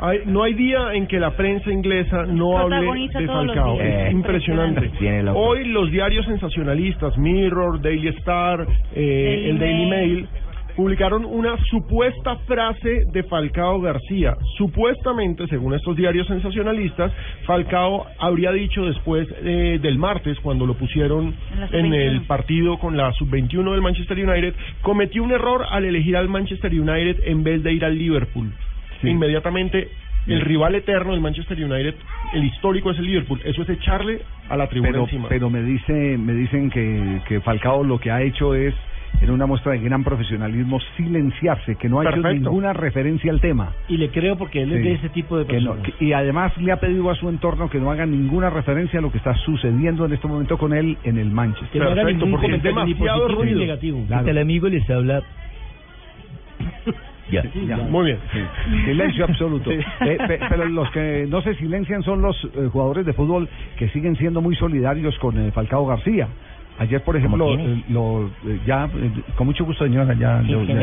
[0.00, 2.76] Hay- no hay día en que la prensa inglesa no hable
[3.18, 3.80] de Falcao.
[3.80, 4.80] Es Eh, impresionante.
[5.34, 10.28] Hoy los diarios sensacionalistas, Mirror, Daily Star, eh, Daily el Daily Mail.
[10.76, 14.36] Publicaron una supuesta frase de Falcao García.
[14.56, 17.10] Supuestamente, según estos diarios sensacionalistas,
[17.46, 21.34] Falcao habría dicho después eh, del martes, cuando lo pusieron
[21.72, 22.26] En el sub-21.
[22.28, 27.22] partido con la sub-21 del Manchester United, cometió un error al elegir al Manchester United
[27.26, 28.52] en vez de ir al Liverpool.
[29.00, 29.08] Sí.
[29.10, 29.88] Inmediatamente,
[30.26, 31.94] el rival eterno del Manchester United,
[32.34, 33.40] el histórico es el Liverpool.
[33.44, 35.28] Eso es echarle a la tribuna pero encima.
[35.28, 38.74] pero me dice me dicen que, que Falcao lo que ha hecho es
[39.22, 43.72] en una muestra de gran profesionalismo silenciarse que no ha hecho ninguna referencia al tema
[43.88, 45.94] Y le creo porque él es de ese tipo de que no- personas.
[45.98, 49.02] que- y además le ha pedido a su entorno que no haga ninguna referencia a
[49.02, 51.94] lo que está sucediendo en este momento con él en el Manchester que no haga
[51.94, 52.94] Perfecto, ningún porque comentario ni
[53.54, 54.04] ni negativo.
[54.06, 54.28] Claro.
[54.28, 55.22] el amigo les habla.
[57.30, 57.42] Ya.
[57.66, 57.76] Ya.
[57.76, 58.18] Muy bien.
[58.32, 58.38] Sí.
[58.84, 59.70] Silencio absoluto.
[60.00, 63.88] Eh, pe- pero los que no se silencian son los eh, jugadores de fútbol que
[63.88, 66.28] siguen siendo muy solidarios con eh, Falcao García.
[66.78, 67.56] Ayer, por ejemplo,
[67.88, 70.40] lo, eh, ya, eh, con mucho gusto, señora, ya.
[70.42, 70.74] Sí, yo- que ya-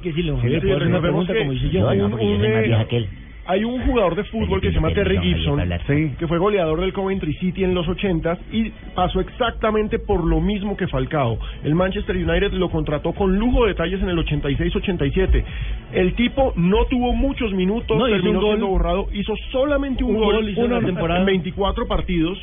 [0.00, 1.80] que decirle, Sí, Javier, sí, ¿puedo hacer una recordemos pregunta que- como hice yo?
[1.80, 3.08] Yo, un- no, porque yo soy un, más vieja que él.
[3.44, 6.12] Hay un jugador de fútbol que se llama Terry Gibson, Sí.
[6.16, 10.76] que fue goleador del Coventry City en los 80 y pasó exactamente por lo mismo
[10.76, 11.38] que Falcao.
[11.64, 15.44] El Manchester United lo contrató con lujo de detalles en el 86-87.
[15.92, 18.48] El tipo no tuvo muchos minutos, No, terminó gol.
[18.50, 21.20] siendo borrado, hizo solamente un, Un gol hizo una temporada.
[21.20, 22.38] en 24 partidos.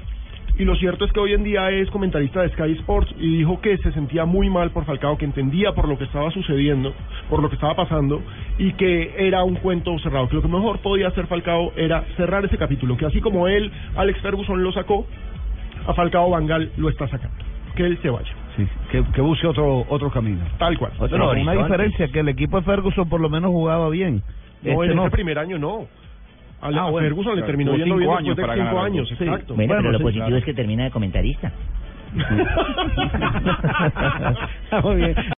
[0.60, 3.62] Y lo cierto es que hoy en día es comentarista de Sky Sports y dijo
[3.62, 6.94] que se sentía muy mal por Falcao, que entendía por lo que estaba sucediendo,
[7.30, 8.22] por lo que estaba pasando
[8.58, 10.28] y que era un cuento cerrado.
[10.28, 13.72] Que lo que mejor podía hacer Falcao era cerrar ese capítulo, que así como él,
[13.96, 15.08] Alex Ferguson lo sacó,
[15.88, 17.38] a Falcao Bangal lo está sacando.
[17.76, 20.42] Que él se vaya, Sí, que, que busque otro otro camino.
[20.58, 20.92] tal cual.
[21.00, 24.22] Otro Bueno, una diferencia, que el equipo de Ferguson por lo menos jugaba bien.
[24.62, 25.04] No, Este en no.
[25.04, 25.88] ese primer año no.
[26.62, 28.82] A, Ah, a bueno, Ferguson le terminó yendo bien cinco después años de para cinco
[28.82, 29.14] años, Sí.
[29.24, 29.56] exacto.
[29.56, 30.38] Bueno, pero lo sí, positivo claro.
[30.40, 31.52] es que termina de comentarista.
[34.84, 35.16] Muy bien.